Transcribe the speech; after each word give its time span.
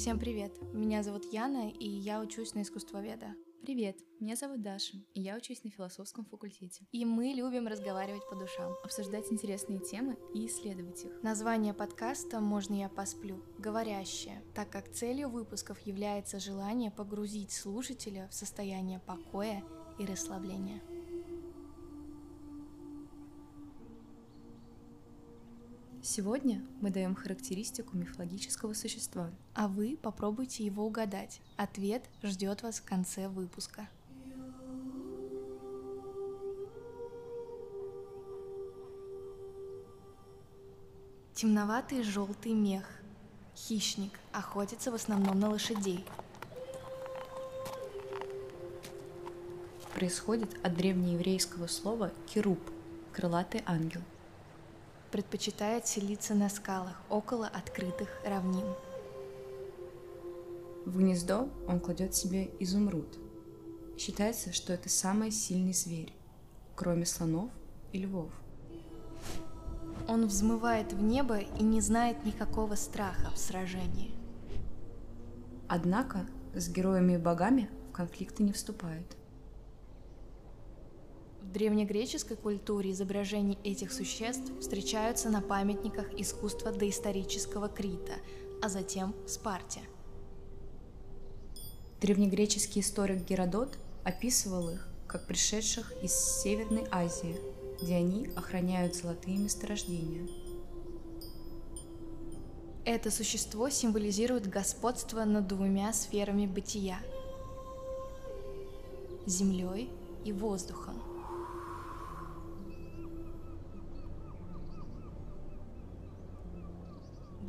Всем 0.00 0.18
привет! 0.18 0.54
Меня 0.72 1.02
зовут 1.02 1.30
Яна, 1.30 1.68
и 1.68 1.86
я 1.86 2.22
учусь 2.22 2.54
на 2.54 2.62
искусствоведа. 2.62 3.34
Привет, 3.60 3.98
меня 4.18 4.34
зовут 4.34 4.62
Даша, 4.62 4.96
и 5.12 5.20
я 5.20 5.36
учусь 5.36 5.62
на 5.62 5.68
философском 5.68 6.24
факультете. 6.24 6.86
И 6.90 7.04
мы 7.04 7.34
любим 7.34 7.66
разговаривать 7.66 8.26
по 8.30 8.34
душам. 8.34 8.72
Обсуждать 8.82 9.30
интересные 9.30 9.78
темы 9.78 10.16
и 10.32 10.46
исследовать 10.46 11.04
их. 11.04 11.22
Название 11.22 11.74
подкаста 11.74 12.40
«Можно 12.40 12.80
я 12.80 12.88
посплю»— 12.88 13.44
«Говорящее», 13.58 14.42
так 14.54 14.70
как 14.70 14.90
целью 14.90 15.28
выпусков 15.28 15.78
является 15.80 16.40
желание 16.40 16.90
погрузить 16.90 17.52
слушателя 17.52 18.26
в 18.30 18.34
состояние 18.34 19.00
покоя 19.00 19.62
и 19.98 20.06
расслабления. 20.06 20.80
Сегодня 26.02 26.62
мы 26.80 26.90
даем 26.90 27.14
характеристику 27.14 27.94
мифологического 27.94 28.72
существа. 28.72 29.30
А 29.54 29.68
вы 29.68 29.98
попробуйте 30.00 30.64
его 30.64 30.86
угадать. 30.86 31.42
Ответ 31.58 32.02
ждет 32.22 32.62
вас 32.62 32.80
в 32.80 32.84
конце 32.84 33.28
выпуска. 33.28 33.86
Темноватый 41.34 42.02
желтый 42.02 42.52
мех. 42.52 42.86
Хищник. 43.54 44.18
Охотится 44.32 44.90
в 44.90 44.94
основном 44.94 45.38
на 45.38 45.50
лошадей. 45.50 46.06
Происходит 49.94 50.56
от 50.64 50.74
древнееврейского 50.76 51.66
слова 51.66 52.10
«керуб»— 52.26 52.58
крылатый 53.12 53.62
ангел— 53.66 54.00
предпочитает 55.10 55.86
селиться 55.86 56.34
на 56.34 56.48
скалах 56.48 57.00
около 57.08 57.46
открытых 57.46 58.08
равнин. 58.24 58.66
В 60.86 60.98
гнездо 60.98 61.48
он 61.68 61.80
кладет 61.80 62.14
себе 62.14 62.50
изумруд. 62.58 63.18
Считается, 63.98 64.52
что 64.52 64.72
это 64.72 64.88
самый 64.88 65.30
сильный 65.30 65.74
зверь, 65.74 66.12
кроме 66.74 67.04
слонов 67.04 67.50
и 67.92 67.98
львов. 67.98 68.32
Он 70.08 70.26
взмывает 70.26 70.92
в 70.92 71.02
небо 71.02 71.38
и 71.38 71.62
не 71.62 71.80
знает 71.80 72.24
никакого 72.24 72.74
страха 72.74 73.30
в 73.34 73.38
сражении. 73.38 74.14
Однако 75.68 76.26
с 76.54 76.68
героями 76.68 77.12
и 77.12 77.18
богами 77.18 77.68
в 77.90 77.92
конфликты 77.92 78.42
не 78.42 78.52
вступает. 78.52 79.16
В 81.42 81.52
древнегреческой 81.52 82.36
культуре 82.36 82.92
изображения 82.92 83.58
этих 83.64 83.92
существ 83.92 84.52
встречаются 84.60 85.30
на 85.30 85.40
памятниках 85.40 86.12
искусства 86.14 86.72
доисторического 86.72 87.68
Крита, 87.68 88.14
а 88.62 88.68
затем 88.68 89.14
Спарте. 89.26 89.80
Древнегреческий 92.00 92.80
историк 92.80 93.26
Геродот 93.28 93.78
описывал 94.04 94.70
их 94.70 94.88
как 95.06 95.26
пришедших 95.26 95.92
из 96.02 96.12
Северной 96.12 96.86
Азии, 96.90 97.36
где 97.82 97.96
они 97.96 98.28
охраняют 98.36 98.94
золотые 98.94 99.38
месторождения. 99.38 100.28
Это 102.84 103.10
существо 103.10 103.68
символизирует 103.70 104.48
господство 104.48 105.24
над 105.24 105.46
двумя 105.46 105.92
сферами 105.92 106.46
бытия– 106.46 106.98
землей 109.26 109.90
и 110.24 110.32
воздухом. 110.32 111.19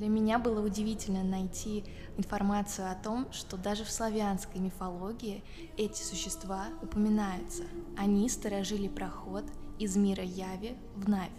Для 0.02 0.10
меня 0.10 0.40
было 0.40 0.66
удивительно 0.66 1.24
найти 1.24 1.84
информацию 2.18 2.90
о 2.90 2.96
том, 2.96 3.32
что 3.32 3.56
даже 3.56 3.84
в 3.84 3.92
славянской 3.92 4.60
мифологии 4.60 5.44
эти 5.78 6.02
существа 6.02 6.70
упоминаются. 6.82 7.66
Они 7.96 8.28
сторожили 8.28 8.88
проход 8.88 9.46
из 9.78 9.96
мира 9.96 10.24
Яви 10.24 10.76
в 10.96 11.08
Навь. 11.08 11.30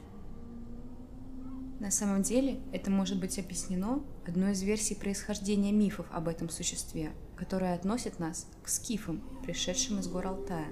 На 1.80 1.90
самом 1.90 2.22
деле 2.22 2.60
это 2.72 2.88
может 2.88 3.18
быть 3.18 3.36
объяснено 3.36 4.04
одной 4.24 4.52
из 4.52 4.62
версий 4.62 4.94
происхождения 4.94 5.72
мифов 5.72 6.06
об 6.12 6.28
этом 6.28 6.48
существе, 6.48 7.10
которая 7.34 7.74
относит 7.74 8.20
нас 8.20 8.46
к 8.62 8.68
скифам, 8.68 9.24
пришедшим 9.42 9.98
из 9.98 10.06
гор 10.06 10.28
Алтая. 10.28 10.68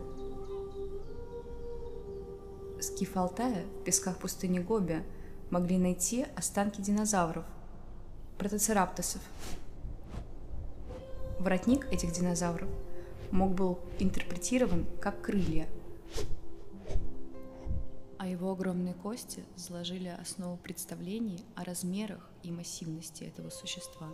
Скифы 2.80 3.18
Алтая 3.18 3.64
в 3.80 3.82
песках 3.82 4.18
пустыни 4.18 4.60
Гоби 4.60 5.02
могли 5.50 5.76
найти 5.76 6.24
останки 6.36 6.80
динозавров– 6.80 7.46
протоцераптосов. 8.40 9.20
Воротник 11.38 11.92
этих 11.92 12.10
динозавров 12.10 12.70
мог 13.30 13.52
был 13.52 13.78
интерпретирован 13.98 14.86
как 14.98 15.20
крылья, 15.20 15.68
а 18.16 18.26
его 18.26 18.50
огромные 18.50 18.94
кости 18.94 19.44
заложили 19.56 20.08
основу 20.08 20.56
представлений 20.56 21.44
о 21.54 21.64
размерах 21.64 22.30
и 22.42 22.50
массивности 22.50 23.24
этого 23.24 23.50
существа. 23.50 24.08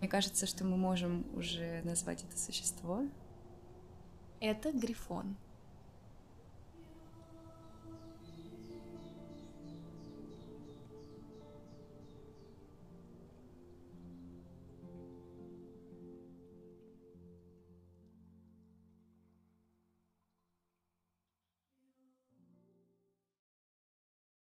Мне 0.00 0.08
кажется, 0.08 0.46
что 0.46 0.64
мы 0.64 0.76
можем 0.76 1.24
уже 1.36 1.80
назвать 1.84 2.24
это 2.24 2.36
существо. 2.36 3.04
Это 4.40 4.72
грифон. 4.72 5.36